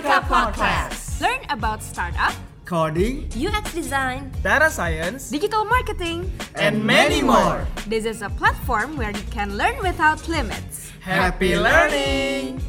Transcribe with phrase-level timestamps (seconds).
[0.00, 1.20] Kartika Podcast.
[1.20, 2.32] Learn about startup,
[2.64, 6.24] coding, UX design, data science, digital marketing.
[6.56, 7.68] and many more.
[7.84, 10.88] This is a platform where you can learn without limits.
[11.04, 12.64] Happy learning!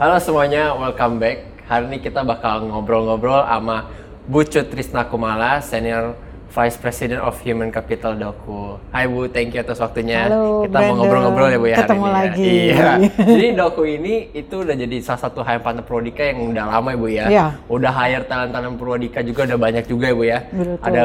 [0.00, 1.68] Halo semuanya, welcome back.
[1.68, 3.92] Hari ini kita bakal ngobrol-ngobrol sama
[4.24, 6.16] Bu Cut Trisna Kumala, Senior
[6.52, 8.76] Vice President of Human Capital Doku.
[8.90, 10.28] Hai Bu, thank you atas waktunya.
[10.28, 10.96] Halo, kita mau Brandon.
[11.00, 12.12] ngobrol-ngobrol ya Bu ya Ketemu hari ini.
[12.12, 12.20] ya.
[12.20, 12.44] lagi.
[12.44, 12.90] Iya.
[13.32, 16.98] Jadi Doku ini itu udah jadi salah satu HM partner Prodika yang udah lama ya
[16.98, 17.24] Bu ya.
[17.26, 17.46] Iya.
[17.66, 20.38] Udah hire talent-talent Prodika juga udah banyak juga ya Bu ya.
[20.46, 20.76] Betul.
[20.84, 21.02] Ada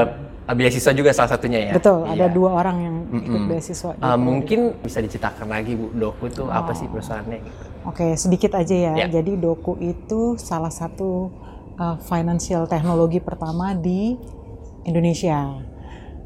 [0.49, 1.73] beasiswa juga salah satunya ya.
[1.73, 2.27] Betul, ada Iya.
[2.29, 3.89] dua orang yang ikut beasiswa.
[3.89, 4.19] di Uh, Prodika.
[4.19, 7.63] mungkin bisa diceritakan lagi Bu, Doku itu apa sih perusahaannya gitu?
[7.85, 8.91] Oke, sedikit aja ya.
[8.97, 9.07] Ya.
[9.09, 11.31] Jadi Doku itu salah satu
[11.75, 14.19] uh, financial teknologi pertama di
[14.87, 15.59] Indonesia.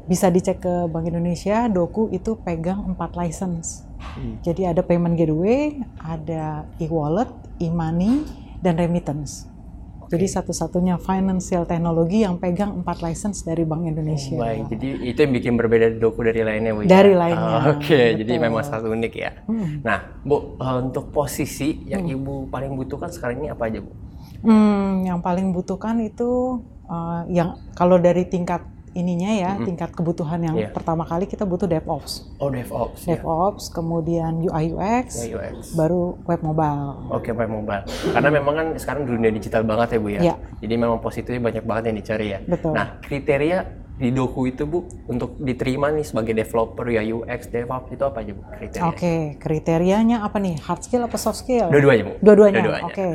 [0.02, 3.82] Bisa dicek ke Bank Indonesia, Doku itu pegang empat license.
[3.98, 4.38] Hmm.
[4.40, 8.22] Jadi ada payment gateway, ada e-wallet, e-money,
[8.58, 9.46] dan remittance.
[10.06, 14.36] Jadi satu-satunya financial teknologi yang pegang empat license dari Bank Indonesia.
[14.36, 16.84] Baik, jadi itu yang bikin berbeda doku dari lainnya, Bu.
[16.84, 17.00] ya?
[17.00, 18.44] Dari lainnya, Oh, Oke, jadi betul.
[18.44, 19.30] memang sangat unik ya.
[19.80, 22.12] Nah, Bu, eh, untuk posisi yang Hmm.
[22.12, 23.88] Ibu paling butuhkan sekarang ini apa aja, Bu?
[24.42, 28.62] Hmm, yang paling butuhkan itu uh, yang kalau dari tingkat
[28.92, 30.68] ininya ya, tingkat kebutuhan yang Iya.
[30.68, 32.28] pertama kali kita butuh DevOps.
[32.36, 33.08] Oh, DevOps.
[33.08, 33.16] ya.
[33.16, 35.72] DevOps, kemudian UI UX, Ya, UX.
[35.72, 37.08] baru web mobile.
[37.08, 37.88] Oke, Pak Mobile.
[37.88, 40.20] Karena memang kan sekarang dunia digital banget ya, Bu ya.
[40.20, 40.34] Iya.
[40.60, 42.38] Jadi memang positifnya banyak banget yang dicari ya.
[42.44, 42.76] Betul.
[42.76, 43.58] Nah, kriteria
[44.02, 48.32] di doku itu, Bu, untuk diterima nih sebagai developer ya UX, DevOps itu apa aja,
[48.34, 48.42] Bu?
[48.50, 48.82] Kriteria.
[48.90, 50.58] Oke, kriterianya apa nih?
[50.58, 51.70] Hard skill apa soft skill?
[51.70, 52.12] Dua-duanya, Bu.
[52.18, 52.58] Dua-duanya.
[52.58, 52.90] Dua-duanya.
[52.90, 53.08] Oke.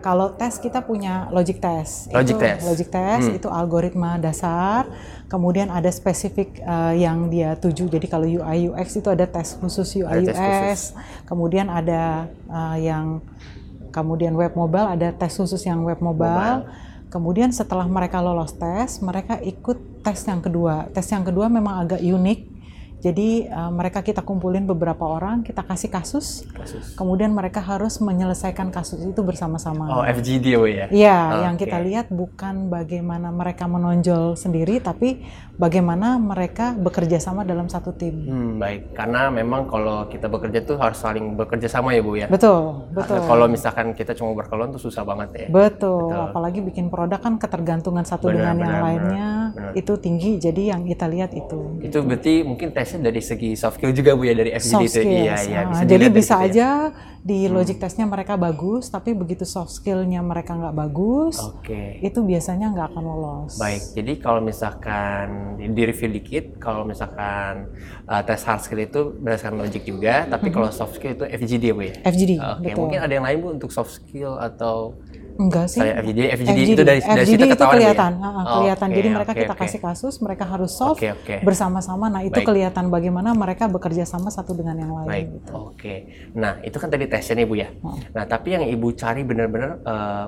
[0.00, 2.08] Kalau tes kita punya logic test.
[2.08, 2.64] Logic itu, test.
[2.64, 2.68] Hmm.
[2.72, 4.88] Logic test itu algoritma dasar.
[5.28, 7.86] Kemudian ada spesifik uh, yang dia tuju.
[7.92, 10.36] Jadi kalau UI UX itu ada tes khusus UI Ada UX.
[10.40, 10.80] khusus.
[11.28, 13.20] Kemudian ada uh, yang
[13.92, 16.64] kemudian web mobile ada tes khusus yang web mobile.
[17.10, 20.86] Kemudian setelah mereka lolos tes, mereka ikut tes yang kedua.
[20.94, 22.59] Tes yang kedua memang agak unik.
[23.00, 26.92] Jadi uh, mereka kita kumpulin beberapa orang, kita kasih kasus, Kasus.
[26.92, 29.88] kemudian mereka harus menyelesaikan kasus itu bersama-sama.
[29.88, 30.86] Oh, FGD, Bu ya?
[30.92, 31.64] Iya, yang Oke.
[31.64, 35.24] kita lihat bukan bagaimana mereka menonjol sendiri, tapi
[35.56, 38.12] bagaimana mereka bekerja sama dalam satu tim.
[38.28, 38.92] Hmm, baik.
[38.92, 42.28] Karena memang kalau kita bekerja tuh harus saling bekerja sama ya, Bu ya?
[42.28, 43.16] Betul, betul.
[43.16, 45.46] Karena Kalau misalkan kita cuma berkelon tuh susah banget ya.
[45.48, 49.80] Betul, apalagi bikin produk kan ketergantungan satu Benar, dengan yang benar, lainnya benar, benar.
[49.80, 50.30] itu tinggi.
[50.36, 54.26] Jadi yang kita lihat itu Itu berarti mungkin tesnya dari segi soft skill juga Bu
[54.26, 54.98] ya dari FGD soft itu.
[54.98, 55.22] skills.
[55.22, 55.60] Iya, iya.
[55.62, 56.46] Ah, bisa jadi bisa ya.
[56.50, 56.68] aja
[57.20, 62.00] di logic testnya mereka bagus, tapi begitu soft skillnya mereka nggak bagus, Oke.
[62.00, 63.60] itu biasanya nggak akan lolos.
[63.60, 67.68] Baik, jadi kalau misalkan di review dikit, kalau misalkan
[68.08, 71.74] uh, tes hard skill itu berdasarkan logic juga, tapi kalau soft skill itu FGD ya
[71.76, 71.94] Bu ya?
[72.08, 72.80] FGD, Oke, betul.
[72.88, 74.96] mungkin ada yang lain Bu untuk soft skill atau
[75.40, 75.80] Enggak sih.
[75.80, 77.70] Saya FGD, FGD itu dari- dari situ FGD itu ya?
[77.72, 78.88] kelihatan, ah, ah, kelihatan.
[78.88, 81.34] Oke, Jadi mereka oke, kita kasih kasus, mereka harus solve Oke, oke.
[81.40, 82.06] bersama-sama.
[82.06, 82.46] Nah itu Baik.
[82.46, 85.08] kelihatan bagaimana mereka bekerja sama satu dengan yang lain.
[85.08, 85.52] Baik, gitu.
[85.56, 85.94] oke.
[86.34, 87.68] Nah, itu kan tadi tesnya nih Bu ya.
[88.12, 90.26] Nah, tapi yang Ibu cari benar-benar eh,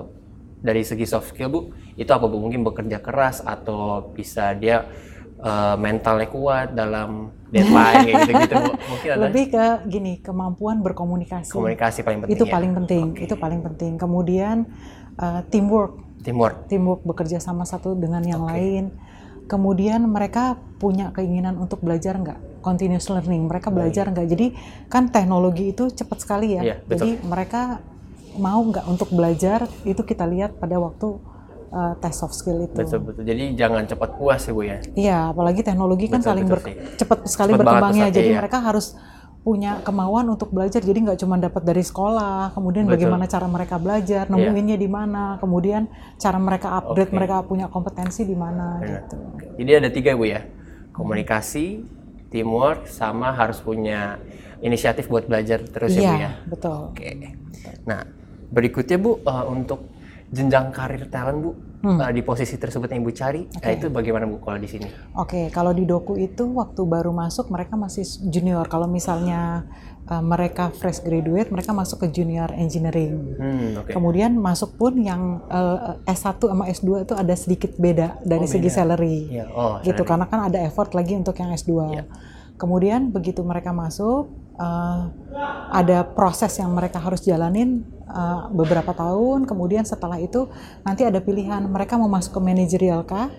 [0.59, 1.59] dari segi soft skill Bu,
[1.93, 2.41] itu apa Bu?
[2.41, 4.89] Mungkin bekerja keras atau bisa dia
[5.37, 8.71] eh, mentalnya kuat dalam deadline kayak gitu-gitu Bu.
[8.97, 11.53] Mungkin ada Lebih ke gini kemampuan berkomunikasi.
[11.53, 12.51] komunikasi paling penting itu ya?
[12.51, 13.05] paling penting.
[13.19, 13.91] Itu paling penting.
[14.01, 14.57] Kemudian
[15.17, 16.71] uh, teamwork, Teamwork.
[16.71, 18.93] teamwork bekerja sama satu dengan yang lain.
[19.43, 22.63] Kemudian mereka punya keinginan untuk belajar nggak?
[22.63, 23.51] Continuous learning.
[23.51, 24.27] Mereka belajar nggak?
[24.31, 24.55] Jadi
[24.87, 26.61] kan teknologi itu cepat sekali ya.
[26.63, 26.95] Iya, betul.
[26.95, 27.61] Jadi mereka
[28.39, 29.67] mau nggak untuk belajar?
[29.83, 31.19] Itu kita lihat pada waktu
[31.75, 32.77] uh, tes soft skill itu.
[32.77, 33.23] Betul betul.
[33.27, 34.77] Jadi jangan cepat puas ya Bu ya.
[34.95, 36.75] Iya, apalagi teknologi kan Betul, saling betul ber- sih.
[37.03, 38.07] cepat sekali Cepat banget berkembangnya.
[38.15, 38.39] Jadi iya.
[38.39, 38.85] mereka harus
[39.43, 40.79] punya kemauan untuk belajar.
[40.79, 42.95] Jadi nggak cuma dapat dari sekolah, kemudian Betul.
[42.95, 47.17] bagaimana cara mereka belajar, nemuinnya di mana, kemudian cara mereka upgrade, Oke.
[47.19, 49.03] mereka punya kompetensi di mana Benar.
[49.03, 49.17] gitu.
[49.59, 50.41] Jadi ada tiga Bu ya.
[50.95, 51.83] Komunikasi,
[52.31, 54.17] teamwork, sama harus punya
[54.63, 56.31] inisiatif buat belajar terus ya Bu Iya, ya.
[56.47, 56.79] betul.
[56.95, 57.09] Oke.
[57.83, 57.99] Nah,
[58.47, 59.91] berikutnya Bu eh, untuk
[60.31, 61.51] jenjang karir talent Bu
[61.83, 61.99] Hmm.
[61.99, 64.87] eh, di posisi tersebut yang Ibu cari, nah itu bagaimana Bu kalau di sini?
[65.19, 68.63] Oke, kalau di doku itu waktu baru masuk mereka masih junior.
[68.71, 69.67] Kalau misalnya
[70.07, 73.35] uh, mereka fresh graduate, mereka masuk ke junior engineering.
[73.35, 73.91] Hmm, oke.
[73.91, 78.71] Kemudian masuk pun yang uh, S1 sama S2 itu ada sedikit beda dari Oh, segi
[78.71, 78.77] beda.
[78.79, 79.17] salary.
[79.27, 80.07] Iya, oh, gitu salary.
[80.07, 81.71] karena kan ada effort lagi untuk yang S2.
[81.91, 82.03] Iya.
[82.55, 85.09] Kemudian begitu mereka masuk uh,
[85.73, 89.49] ada proses yang mereka harus jalanin uh, beberapa tahun.
[89.49, 90.49] Kemudian setelah itu
[90.85, 93.29] nanti ada pilihan mereka mau masuk ke manajerial kah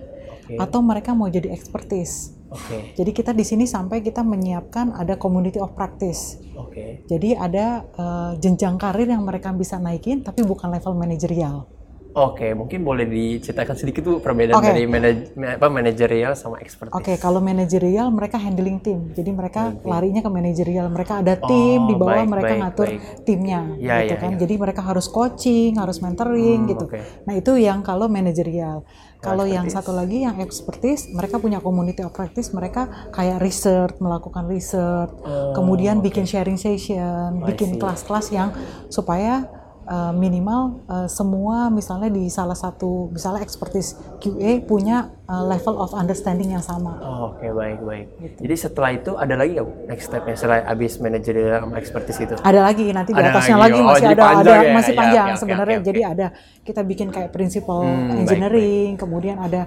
[0.45, 0.61] Oke.
[0.61, 2.35] atau mereka mau jadi expertise.
[2.55, 2.95] Oke.
[2.95, 6.39] Jadi kita di sini sampai kita menyiapkan ada community of practice.
[6.55, 7.03] Oke.
[7.11, 11.67] Jadi ada eh, jenjang karir yang mereka bisa naikin tapi bukan level manajerial.
[12.15, 14.71] Oke, mungkin boleh diceritakan sedikit Bu perbedaan Oke.
[14.71, 16.95] dari manaj apa manajerial sama expertise.
[16.95, 19.11] Oke, kalau manajerial mereka handling tim.
[19.11, 20.95] Jadi mereka larinya ke manajerial.
[20.95, 23.01] Mereka ada tim di Oh, bawah baik, mereka baik, ngatur baik.
[23.27, 24.31] timnya Ya, gitu ya, kan.
[24.31, 24.39] ya.
[24.47, 26.87] Jadi mereka harus coaching, harus mentoring Hmm, gitu.
[26.87, 27.01] oke.
[27.27, 28.87] Nah, itu yang kalau manajerial.
[29.19, 34.45] Kalau yang satu lagi yang expertise, mereka punya community of practice, mereka kayak research, melakukan
[34.47, 35.17] research,
[35.57, 38.53] kemudian bikin sharing session, Oh, bikin kelas-kelas yang
[38.93, 45.77] supaya uh, minimal uh, semua misalnya di salah satu misalnya expertise QA punya uh, level
[45.77, 46.97] of understanding yang sama.
[47.01, 48.07] Oh, Oke, baik, baik.
[48.21, 48.39] Gitu.
[48.49, 52.35] Jadi setelah itu ada lagi nggak next stepnya setelah habis manajerial sama expertise itu?
[52.41, 54.73] Ada lagi nanti di Ada atasnya lagi, lagi, oh, masih jadi ada ada ya?
[54.73, 55.77] masih Ya, panjang oke, oke, sebenarnya.
[55.79, 56.13] oke, Jadi oke.
[56.13, 56.27] ada
[56.65, 59.63] kita bikin kayak principal Hmm, baik, engineering, kemudian ada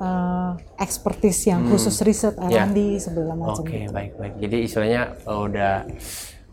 [0.00, 2.64] uh, expertise yang khusus riset Ya.
[2.66, 3.62] R&D segala macam.
[3.62, 4.34] Oke, baik, baik.
[4.40, 5.84] Jadi istilahnya oh, udah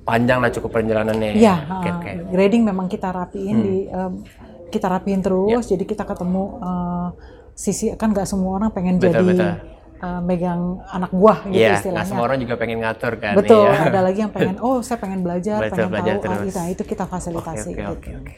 [0.07, 1.35] panjang lah cukup perjalanannya.
[1.35, 2.09] Iya, Oke, uh, oke.
[2.09, 2.23] Hmm.
[2.31, 4.23] grading memang kita rapiin di um,
[4.67, 5.67] kita rapiin terus.
[5.67, 7.07] Jadi kita ketemu uh,
[7.51, 9.51] sisi kan nggak semua orang pengen Betul, jadi betul.
[9.99, 12.07] uh, megang anak buah gitu Iya, nggak istilahnya.
[12.07, 13.33] semua orang juga pengen ngatur kan.
[13.35, 13.81] Betul, iya.
[13.83, 16.39] ada lagi yang pengen, oh saya pengen belajar, Betul, pengen belajar tahu, ah, terus.
[16.47, 17.69] itu, nah, itu kita Oke, fasilitasi.
[17.69, 17.91] oke, gitu.
[17.91, 18.33] oke, oke.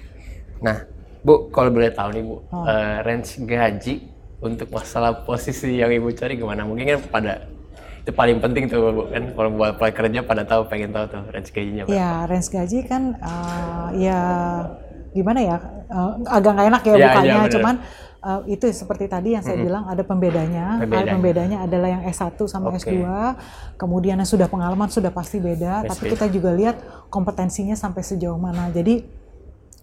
[0.60, 0.78] Nah,
[1.20, 2.64] Bu, kalau boleh tahu nih Bu, Oh.
[2.64, 3.96] eh, range gaji
[4.40, 6.64] untuk masalah posisi yang Ibu cari gimana?
[6.64, 7.34] Mungkin kan pada
[8.10, 11.54] itu paling penting tuh Bu kan kalau buat pekerja pada tahu pengen tahu tuh range
[11.54, 11.94] gajinya Pak.
[11.94, 14.20] Ya, range gaji kan uh, ya
[15.14, 15.58] gimana ya,
[15.94, 17.54] uh, agak nggak enak ya Iya, bukanya, bener.
[17.54, 17.76] cuman
[18.26, 20.82] uh, itu seperti tadi yang saya bilang ada pembedanya.
[20.82, 21.12] Pembedanya.
[21.14, 22.82] Pembedanya adalah yang S1 sama Oke.
[22.82, 23.06] S2,
[23.78, 26.82] kemudian yang sudah pengalaman sudah pasti beda, Pasti tapi kita juga lihat
[27.14, 28.74] kompetensinya sampai sejauh mana.
[28.74, 29.06] Jadi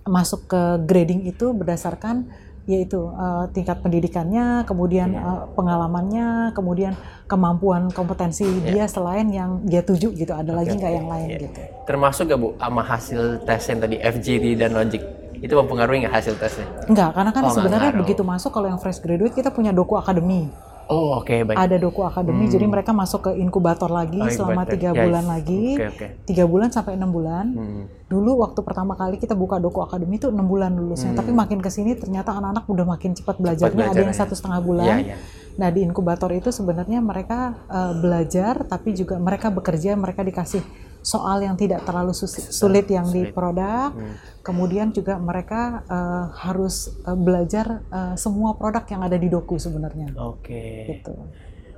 [0.06, 2.30] masuk ke grading itu berdasarkan
[2.66, 5.22] yaitu uh, tingkat pendidikannya, kemudian Iya.
[5.22, 6.98] uh, pengalamannya, kemudian
[7.30, 10.34] kemampuan kompetensi dia selain yang dia tuju gitu.
[10.34, 11.38] Ada lagi nggak yang lain Iya.
[11.46, 11.60] gitu.
[11.86, 15.02] Termasuk gak Bu sama hasil tes yang tadi FGD dan Logic?
[15.38, 16.66] Itu mempengaruhi nggak hasil tesnya?
[16.90, 19.94] Enggak, karena kan Oh, nggak sebenarnya begitu masuk kalau yang fresh graduate kita punya doku
[19.94, 20.50] akademi.
[20.86, 21.58] Oh, oke, baik.
[21.58, 25.02] Ada doku akademi, jadi mereka masuk ke inkubator lagi Oh, selama tiga Yes.
[25.02, 26.06] bulan lagi, Oke, oke.
[26.24, 27.46] tiga bulan sampai enam bulan.
[27.50, 27.84] Hmm.
[28.06, 31.68] Dulu waktu pertama kali kita buka doku akademi itu enam bulan lulusnya, tapi makin ke
[31.68, 33.66] sini ternyata anak-anak udah makin cepat belajarnya.
[33.66, 34.14] ada yang belajarnya.
[34.14, 34.96] satu setengah bulan.
[35.02, 35.16] Iya, iya.
[35.56, 40.62] Nah di inkubator itu sebenarnya mereka eh, belajar, tapi juga mereka bekerja, mereka dikasih
[41.06, 43.30] soal yang tidak terlalu sulit yang di sulit.
[43.30, 43.94] produk.
[44.42, 50.10] Kemudian juga mereka eh, harus eh, belajar eh, semua produk yang ada di doku sebenarnya.
[50.18, 50.90] Oke.
[50.90, 51.14] Gitu.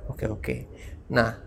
[0.09, 0.55] Oke oke.
[1.13, 1.37] Nah,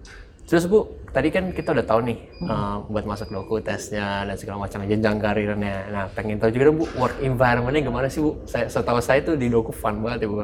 [0.43, 4.61] terus Bu, tadi kan kita udah tahu nih eh, buat masuk doku tesnya dan segala
[4.61, 5.89] macam jenjang karirnya.
[5.89, 8.43] Nah, pengen tahu juga Bu, work environment-nya gimana sih Bu?
[8.45, 10.37] Saya setahu saya tuh di doku fun banget ya Bu.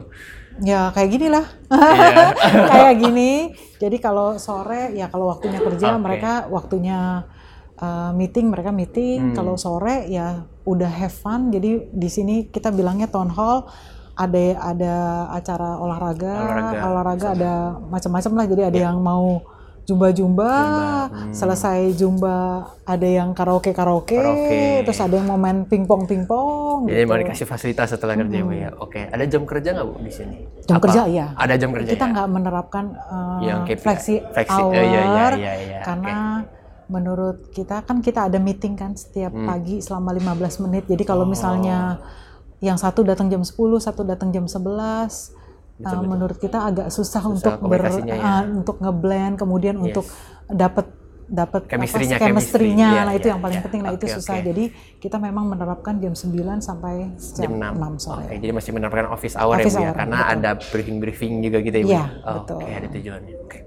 [0.59, 2.25] Ya kayak gini lah, Iya.
[2.73, 3.33] kayak gini.
[3.79, 6.03] Jadi kalau sore ya kalau waktunya kerja Oke.
[6.03, 7.31] mereka waktunya
[7.77, 8.79] uh, meeting mereka Hmm.
[8.79, 9.19] meeting.
[9.33, 11.51] Kalau sore ya udah have fun.
[11.51, 13.71] Jadi di sini kita bilangnya town hall.
[14.19, 14.95] Ada ada
[15.31, 16.83] acara olahraga, Olahraga.
[16.83, 18.47] olahraga, ada macam-macam lah.
[18.51, 19.47] Jadi ada yang mau
[19.89, 20.53] jumba-jumba,
[21.09, 21.33] hmm.
[21.33, 22.37] selesai jumba
[22.85, 24.85] ada yang karaoke karaoke, Karaoke.
[24.85, 26.85] terus ada yang mau main pingpong pingpong.
[26.85, 27.09] Jadi gitu.
[27.09, 28.69] mau dikasih fasilitas setelah kerja Bu ya.
[28.77, 30.37] Oke, ada jam kerja nggak Bu di sini?
[30.69, 30.85] Jam Apa?
[30.85, 31.27] kerja, iya.
[31.33, 32.13] Ada jam kerja kita ya?
[32.13, 33.81] nggak menerapkan uh, Yang KPI.
[33.81, 36.17] flexi, Flexi, hour oh, iya, iya, iya, iya, karena
[36.87, 39.45] menurut kita kan kita ada meeting kan setiap Hmm.
[39.45, 41.29] pagi selama 15 menit jadi kalau Oh.
[41.29, 42.01] misalnya
[42.61, 45.33] yang satu datang jam 10 satu datang jam 11
[45.81, 48.17] uh, menurut kita agak susah, untuk ber ya.
[48.17, 49.85] uh, untuk ngeblend kemudian Yes.
[49.87, 50.07] untuk
[50.47, 50.87] dapat
[51.29, 52.89] dapat Chemistry-nya, apa, chemistry-nya.
[52.89, 52.97] chemistry.
[52.97, 53.65] Iya, nah itu iya, yang paling iya.
[53.69, 54.49] penting nah itu Oke, susah oke.
[54.49, 54.65] jadi
[54.97, 56.25] kita memang menerapkan jam 9
[56.59, 56.95] sampai
[57.37, 58.01] jam jam 6.
[58.01, 60.33] 6 sore Oke, jadi masih menerapkan office hour Office ya Bu ya, karena betul.
[60.33, 61.91] ada briefing-briefing juga gitu ya Bu.
[61.91, 62.57] Iya, Oh, betul.
[62.57, 63.35] Oke, ada tujuannya.
[63.39, 63.59] Oke.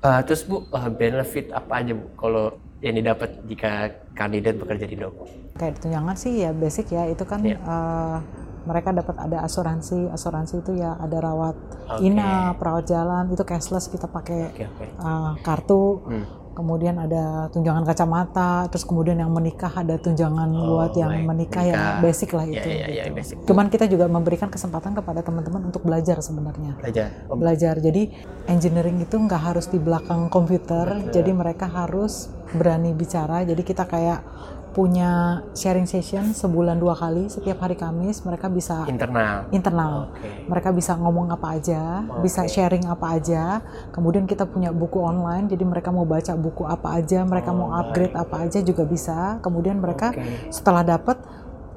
[0.00, 2.44] Eh, terus Bu, eh, benefit apa aja Bu kalau
[2.78, 3.72] yang didapat jika
[4.12, 5.24] kandidat bekerja di Doku?
[5.54, 7.56] kayak tunjangan sih ya basic ya itu kan Iya.
[7.56, 8.16] eh,
[8.62, 11.56] mereka dapat ada asuransi asuransi itu ya ada rawat
[11.90, 12.04] Oke.
[12.04, 14.86] inap rawat jalan itu cashless kita pakai Oke, oke.
[14.86, 16.24] eh, kartu Hmm.
[16.50, 21.28] kemudian ada tunjangan kacamata terus kemudian yang menikah ada tunjangan buat yang Oh, baik.
[21.30, 22.02] menikah, ya Menikah.
[22.02, 23.16] basic lah Iya, itu iya, iya, gitu.
[23.16, 23.36] basic.
[23.44, 27.08] cuman kita juga memberikan kesempatan kepada teman-teman untuk belajar sebenarnya Belajar.
[27.26, 27.74] Oh, belajar.
[27.76, 28.12] Jadi
[28.46, 33.40] engineering itu nggak harus di belakang komputer, jadi mereka harus berani bicara.
[33.42, 34.20] Jadi kita kayak
[34.70, 39.50] punya sharing session sebulan dua kali setiap hari Kamis mereka bisa internal.
[39.50, 39.92] internal.
[40.14, 40.46] Oke.
[40.46, 43.58] Mereka bisa ngomong apa aja, bisa sharing apa aja.
[43.90, 48.14] Kemudian kita punya buku online, jadi mereka mau baca buku apa aja, mereka mau upgrade
[48.14, 49.42] apa aja juga bisa.
[49.42, 50.50] Kemudian mereka Oke.
[50.54, 51.18] setelah dapat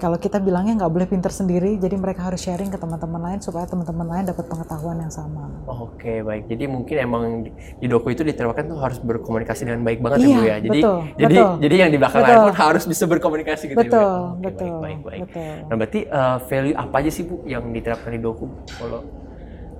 [0.03, 3.63] kalau kita bilangnya nggak boleh pinter sendiri, jadi mereka harus sharing ke teman-teman lain supaya
[3.63, 5.48] teman-teman lain dapat pengetahuan yang sama.
[5.63, 7.24] Oke baik, jadi mungkin emang
[7.79, 10.55] di, doku itu diterapkan tuh harus berkomunikasi dengan baik banget Iya, ya bu ya.
[10.60, 11.51] Jadi betul, jadi betul.
[11.63, 12.36] jadi yang di belakang Betul.
[12.36, 13.88] lain pun harus bisa berkomunikasi gitu ya.
[13.88, 14.03] Bu, ya?
[14.03, 15.22] Betul, Oke, betul, Baik, baik, baik.
[15.24, 15.53] betul.
[15.72, 18.45] Nah berarti eh, value apa aja sih bu yang diterapkan di doku
[18.75, 19.00] kalau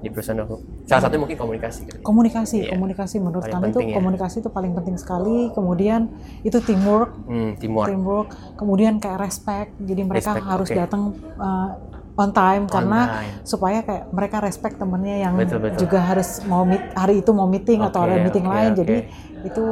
[0.04, 0.60] di perusahaan doku?
[0.84, 1.82] Salah satunya mungkin komunikasi.
[1.88, 1.98] Kan?
[2.04, 2.72] Komunikasi, Iya.
[2.76, 3.96] komunikasi menurut Paling kami itu ya.
[3.96, 5.48] komunikasi itu paling penting sekali.
[5.50, 6.12] Kemudian
[6.44, 7.88] itu teamwork, Hmm, teamwork.
[7.88, 8.30] teamwork.
[8.54, 10.78] Kemudian kayak respect, jadi mereka Respect, harus oke.
[10.78, 11.02] datang
[11.40, 11.70] uh,
[12.14, 13.34] on time karena time.
[13.42, 15.80] supaya kayak mereka respect temennya yang Betul, betul.
[15.82, 18.70] juga harus mau meet, hari itu mau meeting atau Oke, ada meeting oke, lain.
[18.70, 18.78] oke.
[18.78, 18.96] Jadi
[19.44, 19.66] itu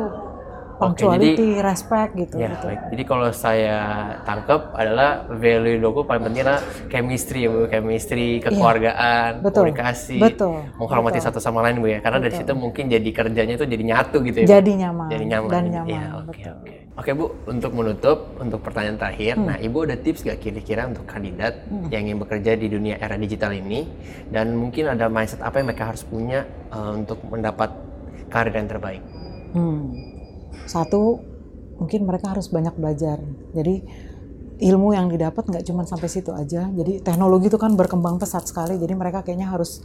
[0.82, 2.36] Punctuality, respect gitu.
[2.36, 2.66] Ya, gitu.
[2.66, 2.80] baik.
[2.90, 3.78] Jadi kalau saya
[4.24, 9.44] tangkap adalah value doku paling penting adalah chemistry ya Bu, chemistry, kekeluargaan, Iya.
[9.46, 9.62] Betul.
[9.70, 10.58] komunikasi, Betul.
[10.76, 11.28] menghormati Betul.
[11.28, 12.00] satu sama lain Bu ya.
[12.02, 14.46] Karena dari situ mungkin jadi kerjanya itu jadi nyatu gitu ya.
[14.46, 14.52] Bu?
[14.52, 15.50] Jadi nyaman, Jadi nyaman.
[15.50, 16.54] dan Jadi- nyaman, ya, oke, betul.
[16.58, 16.74] oke.
[16.92, 19.48] Oke Bu, untuk menutup, untuk pertanyaan terakhir, Hmm.
[19.48, 23.54] nah Ibu ada tips gak kira-kira untuk kandidat yang ingin bekerja di dunia era digital
[23.54, 23.88] ini
[24.28, 27.72] dan mungkin ada mindset apa yang mereka harus punya eh, untuk mendapat
[28.28, 29.02] karir yang terbaik?
[29.52, 29.92] Hmm.
[30.68, 31.20] Satu,
[31.82, 33.18] mungkin mereka harus banyak belajar.
[33.58, 33.82] Jadi
[34.62, 36.70] ilmu yang didapat nggak cuma sampai situ aja.
[36.70, 38.78] Jadi teknologi itu kan berkembang pesat sekali.
[38.78, 39.82] Jadi mereka kayaknya harus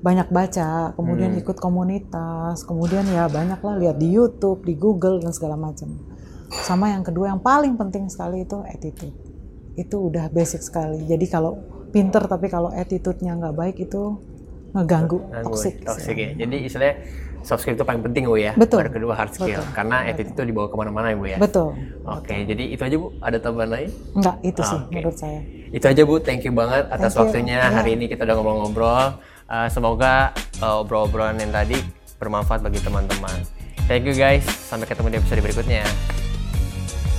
[0.00, 5.34] banyak baca, kemudian ikut komunitas, kemudian ya banyak lah lihat di YouTube, di Google dan
[5.36, 5.92] segala macam.
[6.64, 9.12] Sama yang kedua yang paling penting sekali itu attitude.
[9.76, 11.04] Itu udah basic sekali.
[11.04, 11.60] Jadi kalau
[11.92, 14.16] pinter tapi kalau attitude-nya nggak baik itu
[14.72, 15.82] ngeganggu, toxic.
[15.82, 16.30] toxic ya.
[16.46, 16.96] Jadi istilahnya
[17.42, 18.52] soft skill itu paling penting Bu ya.
[18.56, 18.86] Betul.
[18.86, 19.60] Baru kedua hard skill.
[19.60, 19.74] Betul.
[19.76, 21.38] Karena attitude itu dibawa ke mana-mana ya Bu ya.
[21.40, 21.70] Betul.
[22.06, 23.08] Oke, jadi itu aja Bu.
[23.20, 23.90] Ada tambahan lain?
[24.16, 25.40] Enggak, itu sih menurut saya.
[25.70, 26.14] Itu aja Bu.
[26.20, 27.20] Thank you banget atas Thank you.
[27.26, 27.58] waktunya.
[27.60, 27.72] Ya.
[27.72, 29.04] Hari ini kita udah ngobrol-ngobrol.
[29.50, 30.30] Uh, semoga
[30.62, 31.78] uh, obrol-obrolan yang tadi
[32.22, 33.42] bermanfaat bagi teman-teman.
[33.90, 34.46] Thank you guys.
[34.46, 35.82] Sampai ketemu di episode berikutnya.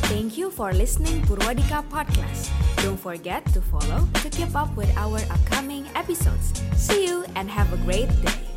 [0.08, 2.51] Thank you for listening Purwadika Podcast.
[2.84, 6.51] Don't forget to follow to keep up with our upcoming episodes.
[6.75, 8.50] See you and have a great day.